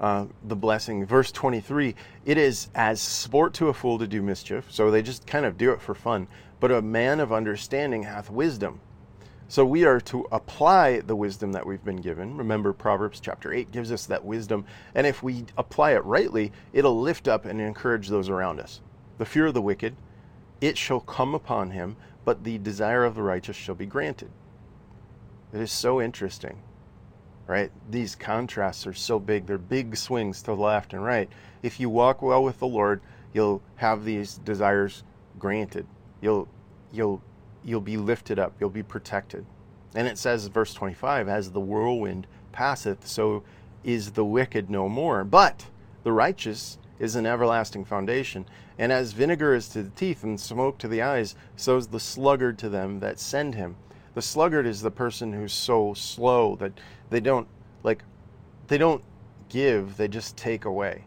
Uh, 0.00 0.26
the 0.42 0.56
blessing, 0.56 1.06
verse 1.06 1.30
23 1.30 1.94
it 2.24 2.36
is 2.36 2.68
as 2.74 3.00
sport 3.00 3.54
to 3.54 3.68
a 3.68 3.74
fool 3.74 3.98
to 3.98 4.08
do 4.08 4.22
mischief. 4.22 4.66
So 4.68 4.90
they 4.90 5.02
just 5.02 5.26
kind 5.26 5.46
of 5.46 5.56
do 5.56 5.70
it 5.72 5.80
for 5.80 5.94
fun. 5.94 6.26
But 6.64 6.72
a 6.72 6.80
man 6.80 7.20
of 7.20 7.30
understanding 7.30 8.04
hath 8.04 8.30
wisdom. 8.30 8.80
So 9.48 9.66
we 9.66 9.84
are 9.84 10.00
to 10.00 10.26
apply 10.32 11.00
the 11.00 11.14
wisdom 11.14 11.52
that 11.52 11.66
we've 11.66 11.84
been 11.84 12.00
given. 12.00 12.38
Remember, 12.38 12.72
Proverbs 12.72 13.20
chapter 13.20 13.52
8 13.52 13.70
gives 13.70 13.92
us 13.92 14.06
that 14.06 14.24
wisdom. 14.24 14.64
And 14.94 15.06
if 15.06 15.22
we 15.22 15.44
apply 15.58 15.90
it 15.90 16.02
rightly, 16.06 16.52
it'll 16.72 16.98
lift 16.98 17.28
up 17.28 17.44
and 17.44 17.60
encourage 17.60 18.08
those 18.08 18.30
around 18.30 18.60
us. 18.60 18.80
The 19.18 19.26
fear 19.26 19.44
of 19.44 19.52
the 19.52 19.60
wicked, 19.60 19.94
it 20.62 20.78
shall 20.78 21.00
come 21.00 21.34
upon 21.34 21.72
him, 21.72 21.98
but 22.24 22.44
the 22.44 22.56
desire 22.56 23.04
of 23.04 23.14
the 23.14 23.22
righteous 23.22 23.56
shall 23.56 23.74
be 23.74 23.84
granted. 23.84 24.30
It 25.52 25.60
is 25.60 25.70
so 25.70 26.00
interesting, 26.00 26.62
right? 27.46 27.70
These 27.90 28.14
contrasts 28.14 28.86
are 28.86 28.94
so 28.94 29.18
big. 29.18 29.44
They're 29.44 29.58
big 29.58 29.98
swings 29.98 30.40
to 30.40 30.52
the 30.52 30.56
left 30.56 30.94
and 30.94 31.04
right. 31.04 31.28
If 31.62 31.78
you 31.78 31.90
walk 31.90 32.22
well 32.22 32.42
with 32.42 32.58
the 32.58 32.66
Lord, 32.66 33.02
you'll 33.34 33.60
have 33.76 34.06
these 34.06 34.38
desires 34.38 35.04
granted. 35.38 35.86
You'll, 36.22 36.48
you'll 36.94 37.22
you'll 37.64 37.80
be 37.80 37.96
lifted 37.96 38.38
up, 38.38 38.54
you'll 38.60 38.70
be 38.70 38.82
protected. 38.82 39.44
And 39.94 40.06
it 40.06 40.18
says, 40.18 40.46
verse 40.48 40.74
25, 40.74 41.28
as 41.28 41.50
the 41.50 41.60
whirlwind 41.60 42.26
passeth, 42.52 43.06
so 43.06 43.42
is 43.82 44.12
the 44.12 44.24
wicked 44.24 44.68
no 44.68 44.88
more. 44.88 45.24
But 45.24 45.66
the 46.02 46.12
righteous 46.12 46.78
is 46.98 47.16
an 47.16 47.26
everlasting 47.26 47.84
foundation. 47.84 48.44
And 48.78 48.92
as 48.92 49.12
vinegar 49.12 49.54
is 49.54 49.68
to 49.68 49.82
the 49.82 49.90
teeth 49.90 50.24
and 50.24 50.38
smoke 50.38 50.78
to 50.78 50.88
the 50.88 51.02
eyes, 51.02 51.36
so 51.56 51.76
is 51.76 51.86
the 51.88 52.00
sluggard 52.00 52.58
to 52.58 52.68
them 52.68 53.00
that 53.00 53.20
send 53.20 53.54
him. 53.54 53.76
The 54.14 54.22
sluggard 54.22 54.66
is 54.66 54.80
the 54.80 54.90
person 54.90 55.32
who's 55.32 55.52
so 55.52 55.94
slow 55.94 56.56
that 56.56 56.72
they 57.10 57.20
don't, 57.20 57.46
like, 57.82 58.02
they 58.66 58.78
don't 58.78 59.02
give, 59.48 59.96
they 59.96 60.08
just 60.08 60.36
take 60.36 60.64
away. 60.64 61.04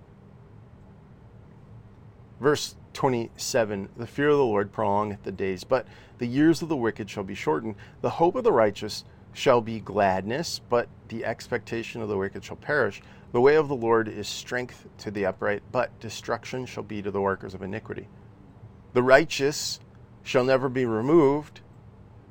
Verse 2.40 2.76
27 2.98 3.90
The 3.96 4.08
fear 4.08 4.30
of 4.30 4.38
the 4.38 4.44
Lord 4.44 4.72
prolongeth 4.72 5.22
the 5.22 5.32
days, 5.32 5.64
but 5.64 5.86
the 6.18 6.26
years 6.26 6.64
of 6.64 6.68
the 6.68 6.76
wicked 6.76 7.12
shall 7.12 7.24
be 7.24 7.36
shortened. 7.36 7.76
The 8.02 8.10
hope 8.10 8.34
of 8.34 8.44
the 8.44 8.52
righteous 8.52 9.06
shall 9.34 9.62
be 9.62 9.80
gladness, 9.80 10.60
but 10.68 10.90
the 11.10 11.24
expectation 11.24 12.02
of 12.02 12.10
the 12.10 12.18
wicked 12.18 12.44
shall 12.44 12.56
perish. 12.56 13.04
The 13.34 13.40
way 13.40 13.56
of 13.56 13.68
the 13.68 13.76
Lord 13.76 14.08
is 14.08 14.28
strength 14.28 14.88
to 14.98 15.12
the 15.12 15.28
upright, 15.28 15.62
but 15.72 16.00
destruction 16.00 16.66
shall 16.66 16.82
be 16.82 17.04
to 17.04 17.12
the 17.12 17.22
workers 17.22 17.54
of 17.54 17.62
iniquity. 17.62 18.08
The 18.94 19.04
righteous 19.04 19.80
shall 20.24 20.44
never 20.44 20.68
be 20.68 20.88
removed, 20.88 21.62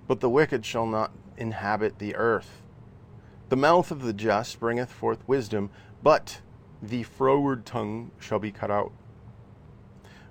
but 0.08 0.18
the 0.18 0.28
wicked 0.28 0.66
shall 0.66 0.87
not 0.87 1.12
inhabit 1.37 2.00
the 2.00 2.16
earth. 2.16 2.61
The 3.50 3.56
mouth 3.56 3.92
of 3.92 4.02
the 4.02 4.12
just 4.12 4.58
bringeth 4.58 4.90
forth 4.90 5.28
wisdom, 5.28 5.70
but 6.02 6.40
the 6.82 7.04
froward 7.04 7.64
tongue 7.64 8.11
shall 8.18 8.40
be 8.40 8.50
cut 8.50 8.73
out. 8.73 8.90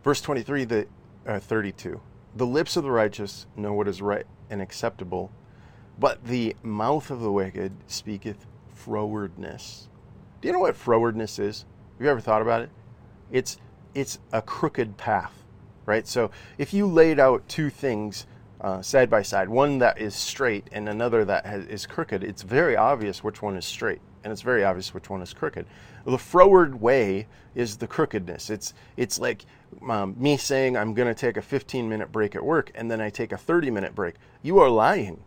Verse 0.05 0.21
23, 0.21 0.65
the 0.65 0.87
uh, 1.25 1.39
32. 1.39 1.99
The 2.35 2.45
lips 2.45 2.77
of 2.77 2.83
the 2.83 2.91
righteous 2.91 3.47
know 3.55 3.73
what 3.73 3.87
is 3.87 4.03
right 4.03 4.27
and 4.51 4.61
acceptable, 4.61 5.31
but 5.97 6.23
the 6.25 6.55
mouth 6.61 7.09
of 7.09 7.21
the 7.21 7.31
wicked 7.31 7.71
speaketh 7.87 8.45
frowardness. 8.71 9.87
Do 10.41 10.47
you 10.47 10.53
know 10.53 10.59
what 10.59 10.75
frowardness 10.75 11.39
is? 11.39 11.65
Have 11.97 12.05
you 12.05 12.11
ever 12.11 12.19
thought 12.19 12.43
about 12.43 12.61
it? 12.61 12.69
It's 13.31 13.57
it's 13.95 14.19
a 14.31 14.43
crooked 14.43 14.95
path, 14.95 15.43
right? 15.87 16.07
So 16.07 16.29
if 16.59 16.71
you 16.71 16.85
laid 16.85 17.19
out 17.19 17.47
two 17.47 17.71
things 17.71 18.27
uh, 18.61 18.83
side 18.83 19.09
by 19.09 19.23
side, 19.23 19.49
one 19.49 19.79
that 19.79 19.97
is 19.99 20.13
straight 20.13 20.67
and 20.71 20.87
another 20.87 21.25
that 21.25 21.47
has, 21.47 21.65
is 21.65 21.87
crooked, 21.87 22.23
it's 22.23 22.43
very 22.43 22.77
obvious 22.77 23.23
which 23.23 23.41
one 23.41 23.57
is 23.57 23.65
straight, 23.65 24.01
and 24.25 24.31
it's 24.31 24.41
very 24.41 24.63
obvious 24.63 24.91
which 24.91 25.07
one 25.07 25.21
is 25.21 25.33
crooked. 25.33 25.67
The 26.03 26.17
froward 26.17 26.81
way 26.81 27.27
is 27.53 27.77
the 27.77 27.85
crookedness. 27.85 28.49
It's 28.49 28.73
it's 28.97 29.19
like 29.19 29.45
um, 29.87 30.15
me 30.17 30.35
saying 30.35 30.75
I'm 30.75 30.95
going 30.95 31.07
to 31.07 31.13
take 31.13 31.37
a 31.37 31.43
15 31.43 31.87
minute 31.87 32.11
break 32.11 32.35
at 32.35 32.43
work 32.43 32.71
and 32.73 32.89
then 32.89 32.99
I 32.99 33.11
take 33.11 33.31
a 33.31 33.37
30 33.37 33.69
minute 33.69 33.93
break. 33.93 34.15
You 34.41 34.57
are 34.59 34.69
lying, 34.69 35.23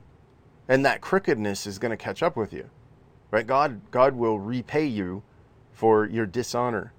and 0.66 0.84
that 0.84 1.00
crookedness 1.00 1.64
is 1.64 1.78
going 1.78 1.92
to 1.92 1.96
catch 1.96 2.24
up 2.24 2.36
with 2.36 2.52
you, 2.52 2.68
right? 3.30 3.46
God 3.46 3.80
God 3.92 4.16
will 4.16 4.40
repay 4.40 4.86
you 4.86 5.22
for 5.72 6.04
your 6.04 6.26
dishonor. 6.26 6.92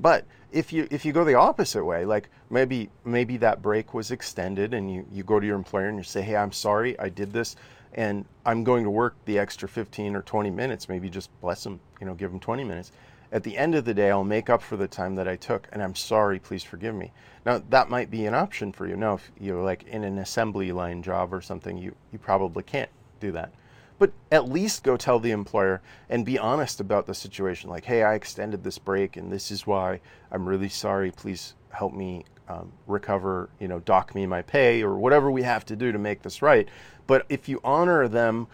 But 0.00 0.26
if 0.50 0.72
you 0.72 0.88
if 0.90 1.04
you 1.04 1.12
go 1.12 1.22
the 1.22 1.34
opposite 1.34 1.84
way, 1.84 2.04
like 2.04 2.30
maybe 2.50 2.90
maybe 3.04 3.36
that 3.36 3.62
break 3.62 3.94
was 3.94 4.10
extended 4.10 4.74
and 4.74 4.92
you, 4.92 5.06
you 5.12 5.22
go 5.22 5.38
to 5.38 5.46
your 5.46 5.56
employer 5.56 5.86
and 5.86 5.98
you 5.98 6.02
say, 6.02 6.22
Hey, 6.22 6.34
I'm 6.34 6.52
sorry 6.52 6.98
I 6.98 7.10
did 7.10 7.32
this 7.32 7.54
and 7.94 8.24
I'm 8.44 8.64
going 8.64 8.84
to 8.84 8.90
work 8.90 9.16
the 9.24 9.38
extra 9.38 9.68
15 9.68 10.16
or 10.16 10.22
20 10.22 10.50
minutes, 10.50 10.88
maybe 10.88 11.08
just 11.08 11.30
bless 11.40 11.64
them, 11.64 11.80
you 12.00 12.06
know, 12.06 12.14
give 12.14 12.30
them 12.30 12.40
20 12.40 12.64
minutes 12.64 12.92
at 13.34 13.42
the 13.42 13.58
end 13.58 13.74
of 13.74 13.84
the 13.84 13.92
day, 13.92 14.12
I'll 14.12 14.22
make 14.22 14.48
up 14.48 14.62
for 14.62 14.76
the 14.76 14.86
time 14.86 15.16
that 15.16 15.26
I 15.26 15.34
took, 15.34 15.66
and 15.72 15.82
I'm 15.82 15.96
sorry, 15.96 16.38
please 16.38 16.62
forgive 16.62 16.94
me. 16.94 17.10
Now, 17.44 17.60
that 17.68 17.90
might 17.90 18.08
be 18.08 18.26
an 18.26 18.34
option 18.34 18.70
for 18.70 18.86
you. 18.86 18.96
Now, 18.96 19.14
if 19.14 19.32
you're 19.40 19.62
like 19.62 19.82
in 19.88 20.04
an 20.04 20.18
assembly 20.18 20.70
line 20.70 21.02
job 21.02 21.34
or 21.34 21.40
something, 21.40 21.76
you, 21.76 21.96
you 22.12 22.18
probably 22.20 22.62
can't 22.62 22.90
do 23.18 23.32
that. 23.32 23.52
But 23.98 24.04
but 24.04 24.12
at 24.30 24.50
least 24.50 24.82
go 24.82 24.96
tell 24.96 25.18
the 25.18 25.30
employer 25.30 25.80
and 26.10 26.26
be 26.26 26.38
honest 26.38 26.80
about 26.80 27.06
the 27.06 27.14
situation. 27.14 27.70
Like, 27.70 27.86
hey, 27.86 28.02
I 28.02 28.14
extended 28.14 28.62
this 28.62 28.76
break 28.76 29.16
and 29.16 29.32
this 29.32 29.50
is 29.50 29.66
why. 29.66 30.00
I'm 30.30 30.46
really 30.46 30.68
sorry. 30.68 31.10
Please 31.10 31.54
help 31.70 31.94
me 31.94 32.24
um, 32.48 32.72
recover, 32.86 33.48
you 33.58 33.68
know, 33.68 33.80
dock 33.80 34.14
me 34.14 34.26
my 34.26 34.42
pay 34.42 34.82
or 34.82 34.96
whatever 34.96 35.30
we 35.30 35.42
have 35.42 35.64
to 35.66 35.76
do 35.76 35.92
to 35.92 35.98
make 35.98 36.22
this 36.22 36.42
right. 36.42 36.68
But 37.06 37.26
if 37.28 37.48
you 37.48 37.60
honor 37.64 38.08
them, 38.08 38.46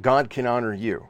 God 0.00 0.30
can 0.30 0.46
honor 0.46 0.74
you. 0.74 1.06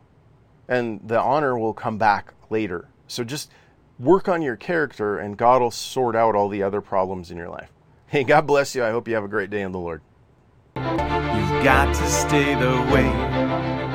And 0.68 1.00
the 1.06 1.20
honor 1.20 1.58
will 1.58 1.74
come 1.74 1.98
back 1.98 2.34
later. 2.50 2.88
So 3.06 3.24
just 3.24 3.50
work 3.98 4.28
on 4.28 4.42
your 4.42 4.56
character 4.56 5.18
and 5.18 5.36
God 5.36 5.62
will 5.62 5.70
sort 5.70 6.16
out 6.16 6.34
all 6.34 6.48
the 6.48 6.62
other 6.62 6.80
problems 6.80 7.30
in 7.30 7.36
your 7.36 7.50
life. 7.50 7.70
Hey, 8.08 8.22
God 8.22 8.46
bless 8.46 8.76
you. 8.76 8.84
I 8.84 8.90
hope 8.90 9.08
you 9.08 9.16
have 9.16 9.24
a 9.24 9.28
great 9.28 9.50
day 9.50 9.62
in 9.62 9.72
the 9.72 9.80
Lord. 9.80 10.00
You've 10.76 11.64
got 11.64 11.92
to 11.92 12.06
stay 12.08 12.54
the 12.54 12.70
way 12.94 13.85